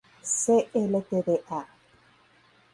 C. 0.35 0.67
Ltda. 0.73 1.61